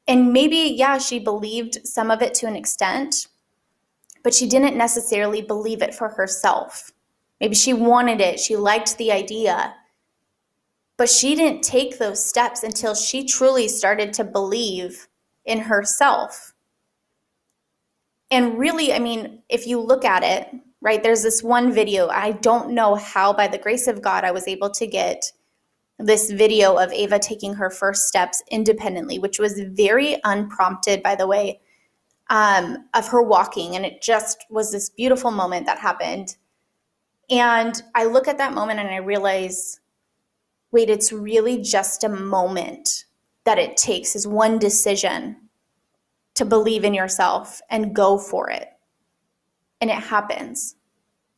and 0.09 0.33
maybe, 0.33 0.73
yeah, 0.75 0.97
she 0.97 1.19
believed 1.19 1.87
some 1.87 2.09
of 2.09 2.23
it 2.23 2.33
to 2.33 2.47
an 2.47 2.55
extent, 2.55 3.27
but 4.23 4.33
she 4.33 4.49
didn't 4.49 4.75
necessarily 4.75 5.43
believe 5.43 5.83
it 5.83 5.93
for 5.93 6.09
herself. 6.09 6.91
Maybe 7.39 7.53
she 7.53 7.73
wanted 7.73 8.19
it, 8.19 8.39
she 8.39 8.55
liked 8.55 8.97
the 8.97 9.11
idea, 9.11 9.75
but 10.97 11.09
she 11.09 11.35
didn't 11.35 11.61
take 11.61 11.99
those 11.99 12.25
steps 12.25 12.63
until 12.63 12.95
she 12.95 13.23
truly 13.23 13.67
started 13.67 14.11
to 14.13 14.23
believe 14.23 15.07
in 15.45 15.59
herself. 15.59 16.53
And 18.31 18.57
really, 18.57 18.91
I 18.91 18.99
mean, 18.99 19.43
if 19.47 19.67
you 19.67 19.79
look 19.79 20.03
at 20.03 20.23
it, 20.23 20.59
right, 20.81 21.03
there's 21.03 21.21
this 21.21 21.43
one 21.43 21.71
video. 21.71 22.07
I 22.07 22.31
don't 22.31 22.71
know 22.71 22.95
how, 22.95 23.31
by 23.31 23.47
the 23.47 23.59
grace 23.59 23.87
of 23.87 24.01
God, 24.01 24.23
I 24.23 24.31
was 24.31 24.47
able 24.47 24.71
to 24.71 24.87
get 24.87 25.31
this 25.99 26.31
video 26.31 26.77
of 26.77 26.91
Ava 26.91 27.19
taking 27.19 27.53
her 27.53 27.69
first 27.69 28.07
steps 28.07 28.41
independently, 28.49 29.19
which 29.19 29.37
was 29.37 29.61
very 29.73 30.17
unprompted, 30.23 31.03
by 31.03 31.15
the 31.15 31.27
way. 31.27 31.59
um, 32.29 32.85
of 32.93 33.07
her 33.07 33.21
walking, 33.21 33.75
and 33.75 33.85
it 33.85 34.01
just 34.01 34.45
was 34.49 34.71
this 34.71 34.89
beautiful 34.89 35.31
moment 35.31 35.65
that 35.65 35.79
happened. 35.79 36.35
And 37.29 37.81
I 37.95 38.05
look 38.05 38.27
at 38.27 38.37
that 38.37 38.53
moment 38.53 38.79
and 38.79 38.89
I 38.89 38.97
realize, 38.97 39.79
wait, 40.71 40.89
it's 40.89 41.11
really 41.11 41.61
just 41.61 42.03
a 42.03 42.09
moment 42.09 43.05
that 43.45 43.57
it 43.59 43.77
takes 43.77 44.15
is 44.15 44.27
one 44.27 44.59
decision 44.59 45.35
to 46.35 46.45
believe 46.45 46.83
in 46.83 46.93
yourself 46.93 47.61
and 47.69 47.95
go 47.95 48.17
for 48.17 48.49
it. 48.49 48.67
And 49.81 49.89
it 49.89 49.97
happens. 49.97 50.75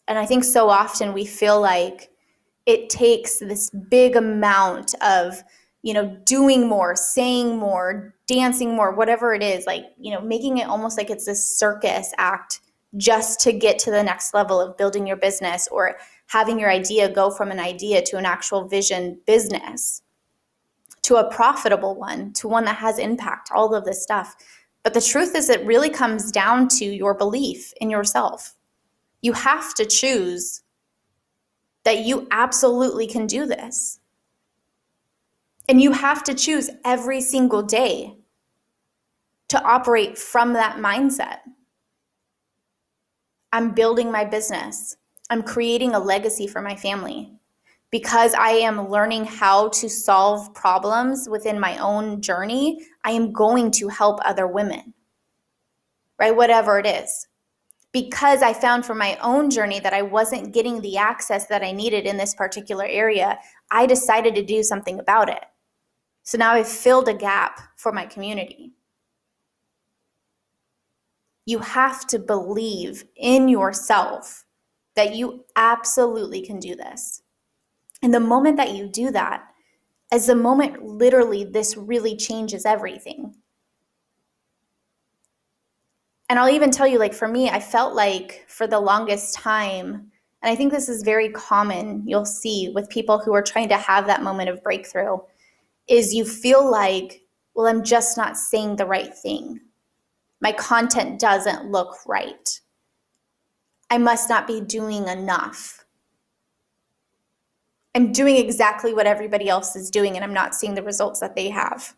And 0.08 0.20
I 0.20 0.26
think 0.26 0.44
so 0.44 0.70
often 0.70 1.14
we 1.14 1.26
feel 1.26 1.62
like 1.62 2.11
it 2.66 2.90
takes 2.90 3.40
this 3.40 3.70
big 3.70 4.16
amount 4.16 4.94
of, 5.02 5.44
you 5.82 5.94
know, 5.94 6.16
doing 6.26 6.68
more, 6.68 6.96
saying 6.96 7.58
more, 7.58 8.14
dancing 8.28 8.76
more, 8.76 8.94
whatever 8.94 9.34
it 9.34 9.42
is, 9.42 9.66
like, 9.66 9.86
you 10.00 10.12
know, 10.12 10.22
making 10.22 10.58
it 10.58 10.68
almost 10.68 10.98
like 10.98 11.10
it's 11.10 11.26
this 11.26 11.58
circus 11.58 12.14
act 12.18 12.62
just 12.98 13.40
to 13.42 13.54
get 13.54 13.80
to 13.80 13.92
the 13.92 14.04
next 14.04 14.34
level 14.34 14.60
of 14.60 14.78
building 14.78 15.08
your 15.08 15.18
business 15.18 15.68
or 15.72 15.98
having 16.28 16.60
your 16.60 16.70
idea 16.70 17.10
go 17.10 17.32
from 17.32 17.52
an 17.52 17.60
idea 17.60 18.02
to 18.02 18.18
an 18.18 18.26
actual 18.26 18.68
vision 18.68 19.20
business 19.26 20.02
to 21.02 21.16
a 21.16 21.30
profitable 21.32 21.96
one 21.96 22.32
to 22.34 22.48
one 22.48 22.66
that 22.66 22.76
has 22.76 23.00
impact 23.00 23.50
all 23.54 23.74
of 23.74 23.86
this 23.86 24.04
stuff. 24.04 24.36
But 24.84 24.94
the 24.94 25.02
truth 25.02 25.36
is 25.36 25.50
it 25.50 25.66
really 25.66 25.90
comes 25.90 26.32
down 26.32 26.68
to 26.70 26.86
your 26.86 27.14
belief 27.14 27.74
in 27.82 27.90
yourself. 27.90 28.56
You 29.22 29.34
have 29.34 29.74
to 29.76 29.86
choose 29.86 30.62
that 31.84 32.00
you 32.00 32.28
absolutely 32.32 33.08
can 33.08 33.28
do 33.28 33.46
this 33.46 34.00
and 35.68 35.82
you 35.82 35.92
have 35.92 36.24
to 36.24 36.34
choose 36.34 36.70
every 36.86 37.22
single 37.22 37.64
day 37.64 38.16
to 39.50 39.62
operate 39.64 40.18
from 40.18 40.54
that 40.54 40.78
mindset 40.78 41.40
I'm 43.54 43.74
building 43.74 44.12
my 44.12 44.24
business. 44.24 44.96
I'm 45.30 45.44
creating 45.44 45.94
a 45.94 46.00
legacy 46.00 46.48
for 46.48 46.62
my 46.62 46.76
family 46.76 47.34
because 47.90 48.34
I 48.34 48.52
am 48.52 48.90
learning 48.90 49.26
how 49.26 49.70
to 49.70 49.90
solve 49.90 50.54
problems 50.54 51.28
within 51.30 51.60
my 51.60 51.78
own 51.78 52.22
journey. 52.22 52.80
I 53.04 53.12
am 53.12 53.34
going 53.34 53.72
to 53.72 53.90
help 53.90 54.20
other 54.24 54.48
women, 54.48 54.94
right? 56.18 56.36
Whatever 56.36 56.80
it 56.80 56.86
is. 56.86 57.28
Because 57.94 58.42
I 58.42 58.54
found 58.54 58.86
from 58.86 58.98
my 58.98 59.18
own 59.22 59.50
journey 59.50 59.80
that 59.82 59.94
I 59.94 60.02
wasn't 60.02 60.54
getting 60.54 60.80
the 60.80 60.98
access 60.98 61.48
that 61.48 61.64
I 61.64 61.72
needed 61.72 62.06
in 62.06 62.18
this 62.18 62.34
particular 62.34 62.86
area, 62.86 63.38
I 63.70 63.86
decided 63.86 64.34
to 64.36 64.44
do 64.44 64.64
something 64.64 65.00
about 65.00 65.30
it. 65.30 65.44
So 66.24 66.38
now 66.38 66.54
I've 66.54 66.68
filled 66.68 67.10
a 67.10 67.14
gap 67.14 67.60
for 67.76 67.92
my 67.92 68.06
community. 68.06 68.74
You 71.46 71.60
have 71.60 72.08
to 72.08 72.20
believe 72.20 73.04
in 73.16 73.48
yourself 73.50 74.46
that 74.96 75.16
you 75.16 75.46
absolutely 75.56 76.42
can 76.42 76.60
do 76.60 76.76
this. 76.76 77.24
And 78.02 78.14
the 78.14 78.20
moment 78.20 78.58
that 78.58 78.74
you 78.74 78.88
do 78.88 79.12
that, 79.12 79.44
as 80.12 80.28
the 80.28 80.36
moment 80.36 80.84
literally 80.84 81.44
this 81.44 81.76
really 81.78 82.16
changes 82.16 82.66
everything. 82.66 83.36
And 86.32 86.40
I'll 86.40 86.48
even 86.48 86.72
tell 86.72 86.88
you, 86.88 86.98
like, 86.98 87.14
for 87.14 87.28
me, 87.28 87.50
I 87.50 87.60
felt 87.60 87.94
like 87.94 88.46
for 88.48 88.66
the 88.66 88.80
longest 88.80 89.36
time, 89.36 90.10
and 90.42 90.50
I 90.50 90.56
think 90.56 90.72
this 90.72 90.88
is 90.88 91.04
very 91.04 91.28
common, 91.28 92.04
you'll 92.08 92.24
see 92.24 92.72
with 92.74 92.90
people 92.90 93.20
who 93.20 93.34
are 93.34 93.42
trying 93.42 93.68
to 93.68 93.76
have 93.76 94.08
that 94.08 94.24
moment 94.24 94.48
of 94.48 94.64
breakthrough, 94.64 95.18
is 95.90 96.14
you 96.14 96.24
feel 96.24 96.72
like, 96.72 97.24
well, 97.54 97.68
I'm 97.68 97.84
just 97.84 98.16
not 98.16 98.38
saying 98.38 98.78
the 98.78 98.86
right 98.86 99.14
thing 99.14 99.60
my 100.40 100.54
content 100.54 101.20
doesn't 101.20 101.70
look 101.70 101.98
right. 102.08 102.62
I 103.90 103.98
must 103.98 104.30
not 104.30 104.48
be 104.48 104.62
doing 104.62 105.10
enough. 105.10 105.84
I'm 107.94 108.14
doing 108.14 108.38
exactly 108.38 108.94
what 108.94 109.06
everybody 109.06 109.50
else 109.50 109.76
is 109.76 109.92
doing, 109.92 110.16
and 110.16 110.24
I'm 110.24 110.34
not 110.34 110.56
seeing 110.56 110.76
the 110.76 110.82
results 110.82 111.20
that 111.20 111.36
they 111.36 111.50
have. 111.50 111.94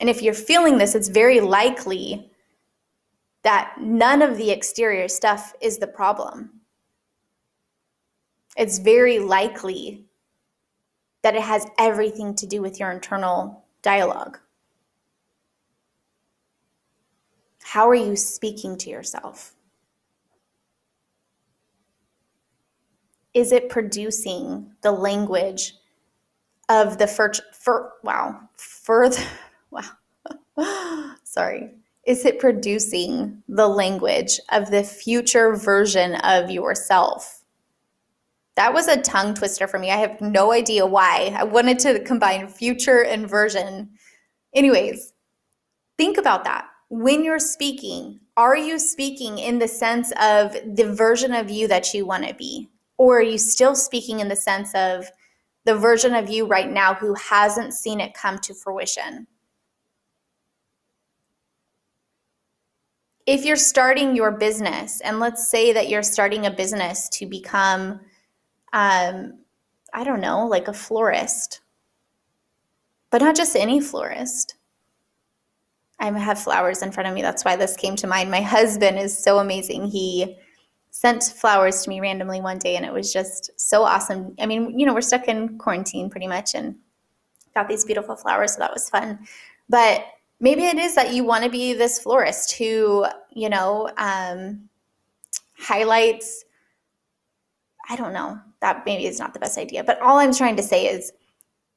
And 0.00 0.08
if 0.08 0.22
you're 0.22 0.34
feeling 0.34 0.78
this, 0.78 0.94
it's 0.94 1.08
very 1.08 1.40
likely 1.40 2.30
that 3.42 3.74
none 3.78 4.22
of 4.22 4.36
the 4.36 4.50
exterior 4.50 5.08
stuff 5.08 5.54
is 5.60 5.78
the 5.78 5.86
problem. 5.86 6.50
It's 8.56 8.78
very 8.78 9.18
likely 9.18 10.06
that 11.22 11.36
it 11.36 11.42
has 11.42 11.66
everything 11.78 12.34
to 12.36 12.46
do 12.46 12.62
with 12.62 12.80
your 12.80 12.90
internal 12.90 13.64
dialogue. 13.82 14.38
How 17.62 17.88
are 17.88 17.94
you 17.94 18.16
speaking 18.16 18.76
to 18.78 18.90
yourself? 18.90 19.54
Is 23.32 23.52
it 23.52 23.68
producing 23.68 24.72
the 24.80 24.90
language 24.90 25.74
of 26.68 26.98
the 26.98 27.06
first, 27.06 27.42
for, 27.52 27.92
wow, 28.02 28.40
further, 28.56 29.22
wow, 29.70 31.14
sorry. 31.24 31.70
Is 32.06 32.24
it 32.24 32.38
producing 32.38 33.42
the 33.48 33.68
language 33.68 34.40
of 34.50 34.70
the 34.70 34.82
future 34.82 35.54
version 35.54 36.14
of 36.16 36.50
yourself? 36.50 37.44
That 38.56 38.74
was 38.74 38.88
a 38.88 39.00
tongue 39.00 39.34
twister 39.34 39.68
for 39.68 39.78
me. 39.78 39.90
I 39.90 39.96
have 39.96 40.20
no 40.20 40.52
idea 40.52 40.86
why. 40.86 41.34
I 41.36 41.44
wanted 41.44 41.78
to 41.80 42.02
combine 42.04 42.48
future 42.48 43.04
and 43.04 43.28
version. 43.28 43.90
Anyways, 44.54 45.12
think 45.98 46.18
about 46.18 46.44
that 46.44 46.66
when 46.90 47.22
you're 47.22 47.38
speaking, 47.38 48.18
are 48.36 48.56
you 48.56 48.78
speaking 48.78 49.38
in 49.38 49.60
the 49.60 49.68
sense 49.68 50.12
of 50.20 50.56
the 50.74 50.92
version 50.92 51.32
of 51.32 51.48
you 51.48 51.68
that 51.68 51.94
you 51.94 52.04
want 52.04 52.26
to 52.26 52.34
be? 52.34 52.68
Or 52.98 53.18
are 53.18 53.22
you 53.22 53.38
still 53.38 53.76
speaking 53.76 54.18
in 54.18 54.28
the 54.28 54.36
sense 54.36 54.74
of 54.74 55.08
the 55.64 55.76
version 55.76 56.14
of 56.14 56.28
you 56.28 56.46
right 56.46 56.68
now 56.68 56.94
who 56.94 57.14
hasn't 57.14 57.74
seen 57.74 58.00
it 58.00 58.12
come 58.14 58.38
to 58.40 58.54
fruition? 58.54 59.28
If 63.26 63.44
you're 63.44 63.56
starting 63.56 64.16
your 64.16 64.32
business, 64.32 65.00
and 65.02 65.20
let's 65.20 65.48
say 65.48 65.72
that 65.72 65.88
you're 65.88 66.02
starting 66.02 66.46
a 66.46 66.50
business 66.50 67.08
to 67.10 67.26
become, 67.26 68.00
um, 68.72 69.38
I 69.92 70.04
don't 70.04 70.20
know, 70.20 70.46
like 70.46 70.68
a 70.68 70.72
florist, 70.72 71.60
but 73.10 73.20
not 73.20 73.36
just 73.36 73.56
any 73.56 73.80
florist 73.80 74.56
I 76.00 76.18
have 76.18 76.42
flowers 76.42 76.82
in 76.82 76.90
front 76.90 77.08
of 77.08 77.14
me. 77.14 77.22
That's 77.22 77.44
why 77.44 77.56
this 77.56 77.76
came 77.76 77.94
to 77.96 78.06
mind. 78.06 78.30
My 78.30 78.40
husband 78.56 78.98
is 78.98 79.16
so 79.16 79.38
amazing. 79.38 79.86
He 79.86 80.36
sent 80.90 81.22
flowers 81.22 81.82
to 81.82 81.90
me 81.90 82.00
randomly 82.00 82.40
one 82.40 82.58
day 82.58 82.76
and 82.76 82.84
it 82.84 82.92
was 82.92 83.12
just 83.12 83.50
so 83.56 83.84
awesome. 83.84 84.34
I 84.40 84.46
mean, 84.46 84.76
you 84.78 84.86
know, 84.86 84.94
we're 84.94 85.02
stuck 85.02 85.28
in 85.28 85.56
quarantine 85.58 86.10
pretty 86.10 86.26
much 86.26 86.54
and 86.54 86.74
got 87.54 87.68
these 87.68 87.84
beautiful 87.84 88.16
flowers, 88.16 88.54
so 88.54 88.60
that 88.60 88.72
was 88.72 88.90
fun. 88.90 89.18
But 89.68 90.04
maybe 90.40 90.64
it 90.64 90.78
is 90.78 90.94
that 90.94 91.12
you 91.14 91.24
want 91.24 91.44
to 91.44 91.50
be 91.50 91.74
this 91.74 91.98
florist 91.98 92.52
who, 92.56 93.06
you 93.30 93.48
know, 93.48 93.90
um, 93.98 94.68
highlights, 95.58 96.44
I 97.88 97.96
don't 97.96 98.14
know, 98.14 98.38
that 98.60 98.84
maybe 98.86 99.06
is 99.06 99.18
not 99.18 99.34
the 99.34 99.40
best 99.40 99.58
idea. 99.58 99.84
But 99.84 100.00
all 100.00 100.18
I'm 100.18 100.34
trying 100.34 100.56
to 100.56 100.62
say 100.62 100.86
is 100.86 101.12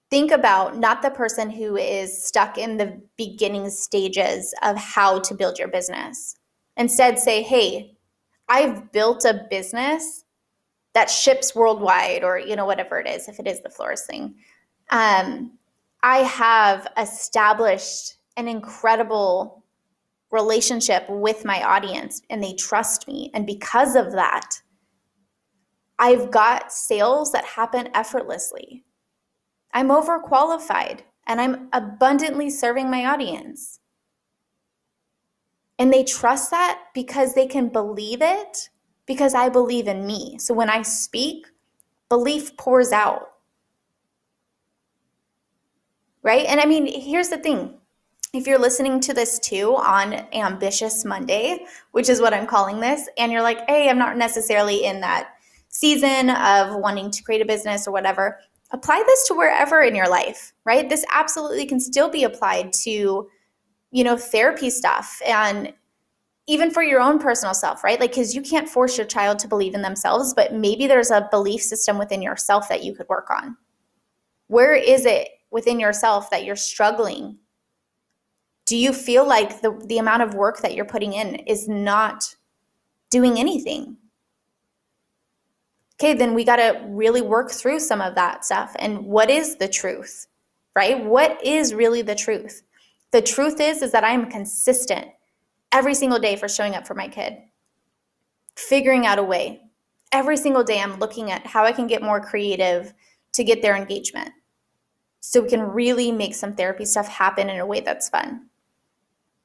think 0.09 0.31
about 0.31 0.77
not 0.77 1.01
the 1.01 1.11
person 1.11 1.49
who 1.49 1.75
is 1.75 2.25
stuck 2.25 2.57
in 2.57 2.77
the 2.77 3.01
beginning 3.17 3.69
stages 3.69 4.53
of 4.63 4.77
how 4.77 5.19
to 5.19 5.35
build 5.35 5.59
your 5.59 5.67
business. 5.67 6.35
Instead, 6.77 7.19
say, 7.19 7.41
hey, 7.41 7.97
I've 8.49 8.91
built 8.91 9.25
a 9.25 9.45
business 9.49 10.25
that 10.93 11.09
ships 11.09 11.55
worldwide, 11.55 12.23
or 12.23 12.37
you 12.37 12.55
know, 12.55 12.65
whatever 12.65 12.99
it 12.99 13.07
is, 13.07 13.27
if 13.27 13.39
it 13.39 13.47
is 13.47 13.61
the 13.61 13.69
florist 13.69 14.05
thing. 14.05 14.35
Um, 14.91 15.57
I 16.03 16.19
have 16.19 16.87
established 16.97 18.17
an 18.37 18.47
incredible 18.47 19.63
relationship 20.31 21.05
with 21.09 21.45
my 21.45 21.61
audience 21.63 22.21
and 22.29 22.43
they 22.43 22.53
trust 22.53 23.07
me. 23.07 23.29
And 23.33 23.45
because 23.45 23.95
of 23.95 24.11
that, 24.13 24.61
I've 25.99 26.31
got 26.31 26.73
sales 26.73 27.31
that 27.31 27.45
happen 27.45 27.89
effortlessly. 27.93 28.83
I'm 29.73 29.89
overqualified 29.89 31.01
and 31.27 31.39
I'm 31.39 31.69
abundantly 31.71 32.49
serving 32.49 32.89
my 32.89 33.05
audience. 33.05 33.79
And 35.79 35.93
they 35.93 36.03
trust 36.03 36.51
that 36.51 36.79
because 36.93 37.33
they 37.33 37.47
can 37.47 37.69
believe 37.69 38.21
it 38.21 38.69
because 39.05 39.33
I 39.33 39.49
believe 39.49 39.87
in 39.87 40.05
me. 40.05 40.37
So 40.39 40.53
when 40.53 40.69
I 40.69 40.81
speak, 40.81 41.47
belief 42.09 42.55
pours 42.57 42.91
out. 42.91 43.29
Right? 46.21 46.45
And 46.45 46.59
I 46.59 46.65
mean, 46.65 46.87
here's 46.87 47.29
the 47.29 47.37
thing. 47.37 47.79
If 48.33 48.47
you're 48.47 48.57
listening 48.57 48.99
to 49.01 49.13
this 49.13 49.37
too 49.37 49.75
on 49.75 50.13
Ambitious 50.33 51.05
Monday, 51.05 51.67
which 51.91 52.09
is 52.09 52.19
what 52.19 52.33
I'm 52.33 52.47
calling 52.47 52.79
this, 52.79 53.07
and 53.19 53.31
you're 53.31 53.43
like, 53.43 53.59
hey, 53.69 53.87
I'm 53.87 53.99
not 53.99 54.17
necessarily 54.17 54.85
in 54.85 55.01
that 55.01 55.35
season 55.69 56.31
of 56.31 56.75
wanting 56.77 57.11
to 57.11 57.21
create 57.21 57.43
a 57.43 57.45
business 57.45 57.87
or 57.87 57.91
whatever, 57.91 58.39
apply 58.71 59.03
this 59.05 59.27
to 59.27 59.35
wherever 59.35 59.83
in 59.83 59.93
your 59.93 60.09
life, 60.09 60.51
right? 60.65 60.89
This 60.89 61.05
absolutely 61.13 61.67
can 61.67 61.79
still 61.79 62.09
be 62.09 62.23
applied 62.23 62.73
to, 62.73 63.29
you 63.91 64.03
know, 64.03 64.17
therapy 64.17 64.71
stuff 64.71 65.21
and 65.27 65.71
even 66.47 66.71
for 66.71 66.81
your 66.81 67.01
own 67.01 67.19
personal 67.19 67.53
self, 67.53 67.83
right? 67.83 67.99
Like, 67.99 68.11
because 68.11 68.33
you 68.33 68.41
can't 68.41 68.67
force 68.67 68.97
your 68.97 69.05
child 69.05 69.37
to 69.39 69.47
believe 69.47 69.75
in 69.75 69.83
themselves, 69.83 70.33
but 70.33 70.55
maybe 70.55 70.87
there's 70.87 71.11
a 71.11 71.27
belief 71.29 71.61
system 71.61 71.99
within 71.99 72.23
yourself 72.23 72.67
that 72.69 72.83
you 72.83 72.95
could 72.95 73.07
work 73.09 73.29
on. 73.29 73.55
Where 74.47 74.73
is 74.73 75.05
it 75.05 75.29
within 75.51 75.79
yourself 75.79 76.31
that 76.31 76.45
you're 76.45 76.55
struggling? 76.55 77.37
Do 78.65 78.77
you 78.77 78.93
feel 78.93 79.27
like 79.27 79.61
the, 79.61 79.79
the 79.87 79.97
amount 79.97 80.23
of 80.23 80.35
work 80.35 80.61
that 80.61 80.73
you're 80.73 80.85
putting 80.85 81.13
in 81.13 81.35
is 81.35 81.67
not 81.67 82.35
doing 83.09 83.37
anything? 83.37 83.97
Okay, 85.95 86.13
then 86.13 86.33
we 86.33 86.43
got 86.43 86.57
to 86.57 86.81
really 86.87 87.21
work 87.21 87.51
through 87.51 87.79
some 87.79 88.01
of 88.01 88.15
that 88.15 88.45
stuff. 88.45 88.75
And 88.79 89.05
what 89.05 89.29
is 89.29 89.57
the 89.57 89.67
truth? 89.67 90.27
Right? 90.75 91.03
What 91.03 91.45
is 91.45 91.73
really 91.73 92.01
the 92.01 92.15
truth? 92.15 92.63
The 93.11 93.21
truth 93.21 93.59
is 93.59 93.81
is 93.81 93.91
that 93.91 94.03
I'm 94.03 94.29
consistent 94.29 95.07
every 95.71 95.93
single 95.93 96.19
day 96.19 96.35
for 96.35 96.47
showing 96.47 96.73
up 96.73 96.87
for 96.87 96.95
my 96.95 97.07
kid. 97.07 97.37
Figuring 98.55 99.05
out 99.05 99.19
a 99.19 99.23
way. 99.23 99.61
Every 100.11 100.37
single 100.37 100.63
day 100.63 100.79
I'm 100.79 100.99
looking 100.99 101.31
at 101.31 101.45
how 101.45 101.63
I 101.63 101.73
can 101.73 101.87
get 101.87 102.01
more 102.01 102.19
creative 102.19 102.93
to 103.33 103.43
get 103.43 103.61
their 103.61 103.75
engagement. 103.75 104.31
So 105.19 105.41
we 105.41 105.49
can 105.49 105.61
really 105.61 106.11
make 106.11 106.35
some 106.35 106.53
therapy 106.53 106.85
stuff 106.85 107.07
happen 107.07 107.49
in 107.49 107.59
a 107.59 107.65
way 107.65 107.79
that's 107.79 108.09
fun. 108.09 108.49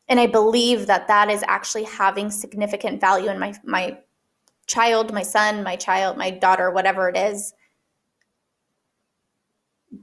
And 0.08 0.18
I 0.18 0.26
believe 0.26 0.86
that 0.86 1.08
that 1.08 1.30
is 1.30 1.44
actually 1.46 1.84
having 1.84 2.30
significant 2.30 3.00
value 3.00 3.30
in 3.30 3.38
my 3.38 3.54
my 3.64 3.98
child, 4.66 5.12
my 5.12 5.22
son, 5.22 5.62
my 5.62 5.76
child, 5.76 6.16
my 6.16 6.30
daughter, 6.30 6.70
whatever 6.70 7.08
it 7.08 7.16
is, 7.16 7.54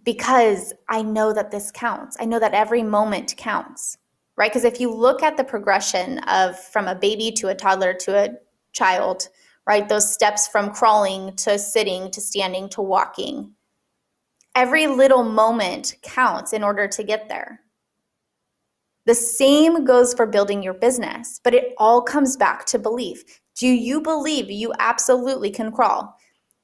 because 0.04 0.74
I 0.90 1.02
know 1.02 1.34
that 1.34 1.52
this 1.52 1.72
counts. 1.72 2.18
I 2.20 2.26
know 2.26 2.40
that 2.40 2.54
every 2.54 2.84
moment 2.84 3.36
counts, 3.38 3.98
right? 4.36 4.52
Because 4.52 4.66
if 4.66 4.80
you 4.80 4.94
look 4.94 5.24
at 5.24 5.38
the 5.38 5.44
progression 5.44 6.20
of 6.20 6.60
from 6.60 6.88
a 6.88 6.96
baby 6.96 7.32
to 7.34 7.50
a 7.50 7.56
toddler 7.56 7.94
to 7.94 8.18
a 8.18 8.30
child, 8.74 9.30
right, 9.68 9.88
those 9.88 10.12
steps 10.12 10.48
from 10.48 10.74
crawling 10.74 11.36
to 11.38 11.58
sitting 11.58 12.12
to 12.12 12.22
standing 12.22 12.70
to 12.70 12.82
walking, 12.82 13.54
every 14.56 14.88
little 14.88 15.24
moment 15.24 15.96
counts 16.02 16.54
in 16.54 16.64
order 16.64 16.88
to 16.88 17.04
get 17.04 17.30
there. 17.30 17.62
The 19.06 19.16
same 19.16 19.86
goes 19.86 20.14
for 20.14 20.26
building 20.26 20.64
your 20.64 20.74
business, 20.74 21.40
but 21.44 21.54
it 21.54 21.74
all 21.78 22.02
comes 22.02 22.36
back 22.36 22.66
to 22.68 22.80
belief. 22.80 23.24
Do 23.56 23.68
you 23.68 24.02
believe 24.02 24.50
you 24.50 24.74
absolutely 24.80 25.52
can 25.52 25.72
crawl? 25.72 26.16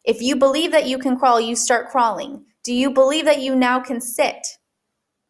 If 0.03 0.21
you 0.21 0.36
believe 0.36 0.71
that 0.71 0.88
you 0.88 0.98
can 0.98 1.17
crawl, 1.17 1.39
you 1.39 1.55
start 1.55 1.89
crawling. 1.89 2.43
Do 2.63 2.74
you 2.74 2.89
believe 2.89 3.25
that 3.25 3.41
you 3.41 3.55
now 3.55 3.79
can 3.79 4.01
sit? 4.01 4.45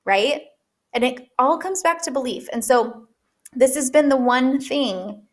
Right? 0.05 0.43
And 0.93 1.03
it 1.03 1.29
all 1.37 1.57
comes 1.57 1.81
back 1.81 2.01
to 2.03 2.11
belief. 2.11 2.47
And 2.51 2.63
so, 2.63 3.07
this 3.53 3.75
has 3.75 3.91
been 3.91 4.07
the 4.07 4.17
one 4.17 4.61
thing 4.61 5.23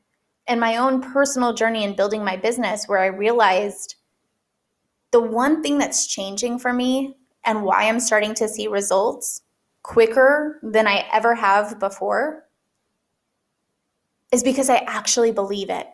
in 0.48 0.58
my 0.58 0.76
own 0.78 1.00
personal 1.00 1.52
journey 1.52 1.84
in 1.84 1.94
building 1.94 2.24
my 2.24 2.36
business 2.36 2.86
where 2.86 2.98
I 2.98 3.06
realized 3.06 3.94
the 5.12 5.20
one 5.20 5.62
thing 5.62 5.78
that's 5.78 6.06
changing 6.08 6.58
for 6.58 6.72
me 6.72 7.14
and 7.44 7.62
why 7.62 7.84
I'm 7.84 8.00
starting 8.00 8.34
to 8.34 8.48
see 8.48 8.66
results 8.66 9.42
quicker 9.88 10.60
than 10.62 10.86
I 10.86 11.06
ever 11.14 11.34
have 11.34 11.80
before 11.80 12.44
is 14.30 14.42
because 14.42 14.68
I 14.68 14.84
actually 14.86 15.32
believe 15.32 15.70
it. 15.70 15.86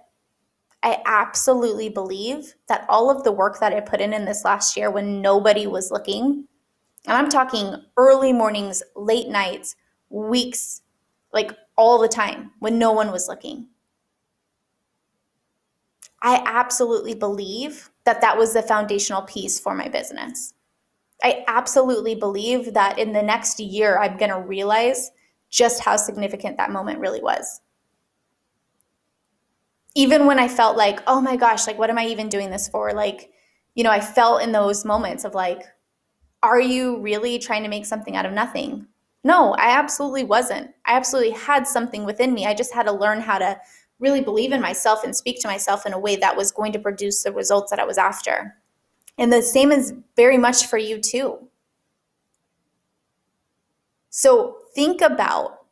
I 0.83 1.01
absolutely 1.07 1.89
believe 1.91 2.55
that 2.67 2.85
all 2.89 3.09
of 3.09 3.23
the 3.23 3.31
work 3.31 3.61
that 3.61 3.73
I 3.73 3.79
put 3.79 4.01
in 4.01 4.13
in 4.13 4.25
this 4.25 4.45
last 4.45 4.77
year 4.77 4.91
when 4.91 5.23
nobody 5.23 5.69
was 5.69 5.93
looking, 5.93 6.49
and 7.07 7.17
I'm 7.17 7.29
talking 7.29 7.77
early 7.97 8.33
mornings, 8.33 8.83
late 8.97 9.29
nights, 9.29 9.77
weeks, 10.11 10.83
like 11.33 11.57
all 11.77 12.01
the 12.01 12.09
time 12.09 12.51
when 12.59 12.81
no 12.81 12.91
one 12.91 13.13
was 13.13 13.29
looking. 13.29 13.69
I 16.21 16.43
absolutely 16.45 17.15
believe 17.15 17.91
that 18.07 18.21
that 18.23 18.37
was 18.37 18.55
the 18.55 18.63
foundational 18.63 19.23
piece 19.23 19.61
for 19.61 19.73
my 19.73 19.87
business. 19.87 20.53
I 21.25 21.45
absolutely 21.49 22.15
believe 22.15 22.75
that 22.75 22.99
in 22.99 23.13
the 23.13 23.23
next 23.23 23.59
year, 23.59 23.99
I'm 23.99 24.17
going 24.17 24.31
to 24.31 24.39
realize 24.39 25.11
just 25.51 25.83
how 25.83 25.97
significant 25.97 26.59
that 26.59 26.71
moment 26.71 27.01
really 27.01 27.23
was 27.23 27.61
even 29.95 30.27
when 30.27 30.39
I 30.39 30.49
felt 30.49 30.77
like, 30.77 31.01
oh 31.07 31.21
my 31.21 31.37
gosh, 31.37 31.67
like, 31.67 31.79
what 31.79 31.91
am 31.91 31.99
I 31.99 32.07
even 32.07 32.29
doing 32.29 32.51
this 32.51 32.69
for? 32.69 32.93
Like, 32.93 33.31
you 33.75 33.85
know, 33.85 33.91
I 33.91 34.01
felt 34.01 34.43
in 34.43 34.53
those 34.53 34.85
moments 34.85 35.25
of 35.25 35.35
like, 35.35 35.63
are 36.43 36.61
you 36.61 37.01
really 37.01 37.39
trying 37.39 37.63
to 37.63 37.69
make 37.69 37.87
something 37.87 38.17
out 38.17 38.27
of 38.27 38.33
nothing? 38.33 38.87
No, 39.23 39.55
I 39.55 39.71
absolutely 39.71 40.25
wasn't. 40.25 40.71
I 40.85 40.97
absolutely 40.97 41.33
had 41.33 41.67
something 41.67 42.05
within 42.05 42.35
me. 42.35 42.45
I 42.45 42.55
just 42.55 42.75
had 42.75 42.85
to 42.85 42.93
learn 42.93 43.21
how 43.21 43.39
to 43.39 43.59
really 44.01 44.21
believe 44.21 44.53
in 44.53 44.61
myself 44.61 45.05
and 45.05 45.17
speak 45.17 45.41
to 45.41 45.49
myself 45.49 45.87
in 45.87 45.93
a 45.93 45.99
way 45.99 46.17
that 46.17 46.37
was 46.37 46.53
going 46.53 46.73
to 46.73 46.79
produce 46.79 47.23
the 47.23 47.33
results 47.33 47.71
that 47.71 47.79
I 47.79 47.85
was 47.85 47.97
after. 47.97 48.55
And 49.19 49.33
the 49.33 49.43
same 49.43 49.71
is 49.71 49.95
very 50.17 50.39
much 50.39 50.67
for 50.67 50.79
you 50.79 51.01
too. 51.01 51.49
So 54.11 54.59
think 54.75 55.01
about, 55.01 55.67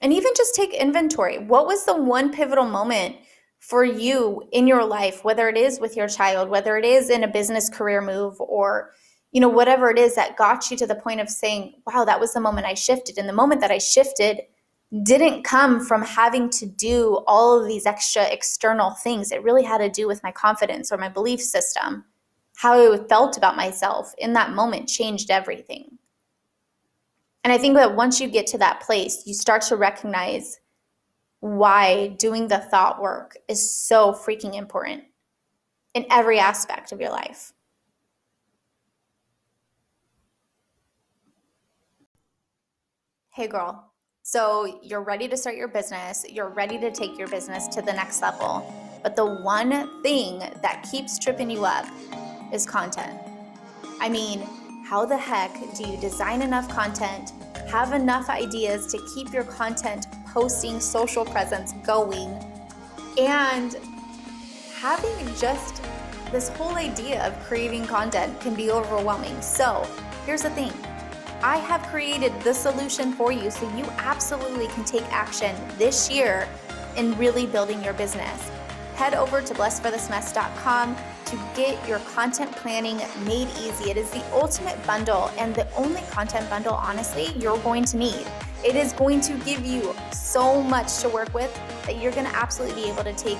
and 0.00 0.12
even 0.12 0.32
just 0.36 0.54
take 0.54 0.72
inventory. 0.72 1.38
What 1.38 1.66
was 1.66 1.84
the 1.84 1.96
one 1.96 2.32
pivotal 2.32 2.66
moment 2.66 3.16
for 3.60 3.84
you 3.84 4.42
in 4.52 4.66
your 4.66 4.84
life, 4.84 5.24
whether 5.24 5.48
it 5.48 5.56
is 5.56 5.80
with 5.80 5.96
your 5.96 6.08
child, 6.08 6.48
whether 6.48 6.76
it 6.76 6.84
is 6.84 7.10
in 7.10 7.24
a 7.24 7.28
business 7.28 7.68
career 7.68 8.00
move 8.00 8.40
or 8.40 8.92
you 9.32 9.40
know 9.40 9.48
whatever 9.48 9.90
it 9.90 9.98
is 9.98 10.14
that 10.14 10.36
got 10.36 10.70
you 10.70 10.76
to 10.76 10.86
the 10.86 10.94
point 10.94 11.20
of 11.20 11.28
saying, 11.28 11.74
"Wow, 11.86 12.04
that 12.04 12.20
was 12.20 12.32
the 12.32 12.40
moment 12.40 12.66
I 12.66 12.74
shifted." 12.74 13.18
And 13.18 13.28
the 13.28 13.32
moment 13.32 13.60
that 13.60 13.70
I 13.70 13.78
shifted 13.78 14.40
didn't 15.02 15.42
come 15.42 15.84
from 15.84 16.02
having 16.02 16.48
to 16.50 16.66
do 16.66 17.22
all 17.26 17.60
of 17.60 17.66
these 17.66 17.84
extra 17.84 18.24
external 18.24 18.92
things. 18.92 19.30
It 19.30 19.42
really 19.42 19.64
had 19.64 19.78
to 19.78 19.90
do 19.90 20.06
with 20.06 20.22
my 20.22 20.32
confidence 20.32 20.90
or 20.90 20.96
my 20.96 21.10
belief 21.10 21.42
system. 21.42 22.04
How 22.58 22.92
I 22.92 22.96
felt 22.96 23.36
about 23.36 23.54
myself 23.54 24.12
in 24.18 24.32
that 24.32 24.50
moment 24.50 24.88
changed 24.88 25.30
everything. 25.30 25.96
And 27.44 27.52
I 27.52 27.58
think 27.58 27.76
that 27.76 27.94
once 27.94 28.20
you 28.20 28.26
get 28.26 28.48
to 28.48 28.58
that 28.58 28.80
place, 28.80 29.22
you 29.26 29.32
start 29.32 29.62
to 29.68 29.76
recognize 29.76 30.58
why 31.38 32.08
doing 32.18 32.48
the 32.48 32.58
thought 32.58 33.00
work 33.00 33.36
is 33.46 33.70
so 33.70 34.10
freaking 34.12 34.56
important 34.56 35.04
in 35.94 36.04
every 36.10 36.40
aspect 36.40 36.90
of 36.90 37.00
your 37.00 37.10
life. 37.10 37.52
Hey, 43.30 43.46
girl. 43.46 43.92
So 44.22 44.80
you're 44.82 45.04
ready 45.04 45.28
to 45.28 45.36
start 45.36 45.54
your 45.54 45.68
business, 45.68 46.26
you're 46.28 46.48
ready 46.48 46.76
to 46.80 46.90
take 46.90 47.16
your 47.16 47.28
business 47.28 47.68
to 47.68 47.82
the 47.82 47.92
next 47.92 48.20
level. 48.20 48.68
But 49.04 49.14
the 49.14 49.26
one 49.26 50.02
thing 50.02 50.40
that 50.40 50.88
keeps 50.90 51.20
tripping 51.20 51.50
you 51.50 51.64
up 51.64 51.86
is 52.52 52.66
content. 52.66 53.18
I 54.00 54.08
mean, 54.08 54.46
how 54.84 55.04
the 55.04 55.16
heck 55.16 55.52
do 55.74 55.88
you 55.88 55.98
design 55.98 56.42
enough 56.42 56.68
content, 56.68 57.32
have 57.68 57.92
enough 57.92 58.30
ideas 58.30 58.86
to 58.92 58.98
keep 59.14 59.32
your 59.32 59.44
content 59.44 60.06
posting 60.26 60.80
social 60.80 61.24
presence 61.24 61.72
going 61.84 62.30
and 63.18 63.76
having 64.80 65.34
just 65.36 65.82
this 66.30 66.48
whole 66.50 66.76
idea 66.76 67.26
of 67.26 67.38
creating 67.44 67.86
content 67.86 68.38
can 68.40 68.54
be 68.54 68.70
overwhelming. 68.70 69.40
So, 69.40 69.86
here's 70.24 70.42
the 70.42 70.50
thing 70.50 70.72
I 71.42 71.56
have 71.56 71.82
created 71.84 72.32
the 72.42 72.52
solution 72.52 73.12
for 73.12 73.32
you 73.32 73.50
so 73.50 73.64
you 73.76 73.84
absolutely 73.98 74.68
can 74.68 74.84
take 74.84 75.04
action 75.12 75.54
this 75.78 76.10
year 76.10 76.48
in 76.96 77.16
really 77.16 77.46
building 77.46 77.82
your 77.82 77.94
business. 77.94 78.50
Head 78.98 79.14
over 79.14 79.40
to 79.40 79.54
blessedforthismess.com 79.54 80.96
to 81.26 81.38
get 81.54 81.88
your 81.88 82.00
content 82.00 82.50
planning 82.50 82.96
made 83.24 83.46
easy. 83.60 83.92
It 83.92 83.96
is 83.96 84.10
the 84.10 84.24
ultimate 84.32 84.84
bundle 84.88 85.30
and 85.38 85.54
the 85.54 85.72
only 85.76 86.00
content 86.10 86.50
bundle, 86.50 86.74
honestly, 86.74 87.28
you're 87.38 87.58
going 87.58 87.84
to 87.84 87.96
need. 87.96 88.26
It 88.64 88.74
is 88.74 88.92
going 88.94 89.20
to 89.20 89.34
give 89.44 89.64
you 89.64 89.94
so 90.10 90.60
much 90.64 90.98
to 91.02 91.08
work 91.10 91.32
with 91.32 91.54
that 91.86 92.02
you're 92.02 92.10
going 92.10 92.26
to 92.26 92.34
absolutely 92.34 92.82
be 92.82 92.88
able 92.88 93.04
to 93.04 93.14
take 93.14 93.38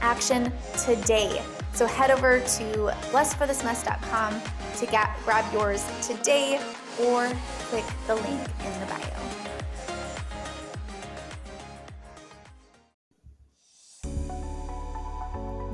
action 0.00 0.52
today. 0.84 1.40
So 1.72 1.86
head 1.86 2.10
over 2.10 2.40
to 2.40 2.94
blessedforthismess.com 3.12 4.42
to 4.78 4.86
get, 4.86 5.08
grab 5.24 5.44
yours 5.52 5.84
today 6.04 6.60
or 7.00 7.30
click 7.68 7.84
the 8.08 8.16
link 8.16 8.40
in 8.64 8.80
the 8.80 8.86
bio. 8.86 9.43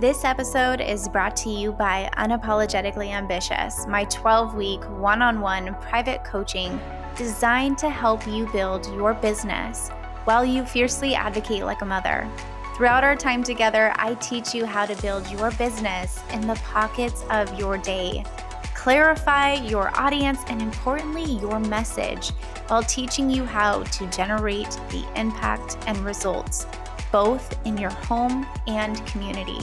This 0.01 0.25
episode 0.25 0.81
is 0.81 1.11
brought 1.11 1.37
to 1.37 1.51
you 1.51 1.73
by 1.73 2.09
Unapologetically 2.17 3.11
Ambitious, 3.11 3.87
my 3.87 4.05
12 4.05 4.55
week 4.55 4.81
one 4.99 5.21
on 5.21 5.43
one 5.43 5.75
private 5.75 6.25
coaching 6.25 6.81
designed 7.17 7.77
to 7.77 7.91
help 7.91 8.27
you 8.27 8.51
build 8.51 8.87
your 8.95 9.13
business 9.13 9.91
while 10.25 10.43
you 10.43 10.65
fiercely 10.65 11.15
advocate 11.15 11.65
like 11.65 11.83
a 11.83 11.85
mother. 11.85 12.27
Throughout 12.75 13.05
our 13.05 13.15
time 13.15 13.45
together, 13.45 13.93
I 13.97 14.15
teach 14.15 14.55
you 14.55 14.65
how 14.65 14.87
to 14.87 14.97
build 15.03 15.31
your 15.31 15.51
business 15.51 16.19
in 16.33 16.47
the 16.47 16.59
pockets 16.65 17.23
of 17.29 17.59
your 17.59 17.77
day 17.77 18.25
clarify 18.73 19.53
your 19.57 19.91
audience 19.95 20.41
and 20.49 20.63
importantly, 20.63 21.35
your 21.35 21.61
message 21.61 22.31
while 22.69 22.83
teaching 22.83 23.29
you 23.29 23.45
how 23.45 23.83
to 23.83 24.07
generate 24.07 24.71
the 24.89 25.05
impact 25.17 25.77
and 25.87 25.99
results 25.99 26.67
both 27.13 27.59
in 27.67 27.77
your 27.77 27.91
home 27.91 28.47
and 28.67 29.05
community. 29.07 29.59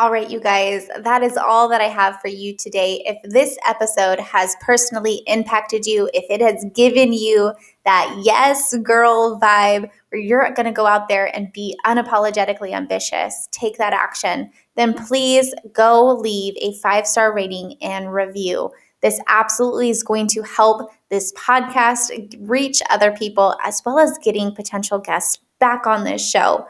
All 0.00 0.12
right, 0.12 0.30
you 0.30 0.38
guys, 0.38 0.88
that 1.00 1.24
is 1.24 1.36
all 1.36 1.68
that 1.70 1.80
I 1.80 1.88
have 1.88 2.20
for 2.20 2.28
you 2.28 2.56
today. 2.56 3.02
If 3.04 3.18
this 3.32 3.58
episode 3.66 4.20
has 4.20 4.54
personally 4.60 5.24
impacted 5.26 5.86
you, 5.86 6.08
if 6.14 6.24
it 6.30 6.40
has 6.40 6.64
given 6.72 7.12
you 7.12 7.52
that 7.84 8.20
yes, 8.22 8.76
girl 8.84 9.40
vibe 9.40 9.90
where 10.10 10.20
you're 10.20 10.52
going 10.52 10.66
to 10.66 10.72
go 10.72 10.86
out 10.86 11.08
there 11.08 11.36
and 11.36 11.52
be 11.52 11.76
unapologetically 11.84 12.74
ambitious, 12.74 13.48
take 13.50 13.76
that 13.78 13.92
action, 13.92 14.52
then 14.76 14.94
please 14.94 15.52
go 15.72 16.14
leave 16.14 16.54
a 16.62 16.74
five 16.74 17.04
star 17.04 17.34
rating 17.34 17.74
and 17.82 18.12
review. 18.14 18.70
This 19.02 19.20
absolutely 19.26 19.90
is 19.90 20.04
going 20.04 20.28
to 20.28 20.42
help 20.42 20.92
this 21.10 21.32
podcast 21.32 22.36
reach 22.48 22.82
other 22.88 23.10
people 23.10 23.56
as 23.64 23.82
well 23.84 23.98
as 23.98 24.16
getting 24.22 24.54
potential 24.54 25.00
guests 25.00 25.40
back 25.58 25.88
on 25.88 26.04
this 26.04 26.24
show. 26.28 26.68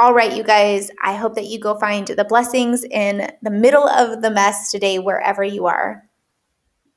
All 0.00 0.14
right, 0.14 0.34
you 0.34 0.42
guys, 0.42 0.90
I 1.02 1.14
hope 1.14 1.34
that 1.34 1.48
you 1.48 1.60
go 1.60 1.78
find 1.78 2.06
the 2.06 2.24
blessings 2.24 2.84
in 2.84 3.30
the 3.42 3.50
middle 3.50 3.86
of 3.86 4.22
the 4.22 4.30
mess 4.30 4.70
today, 4.70 4.98
wherever 4.98 5.44
you 5.44 5.66
are. 5.66 6.08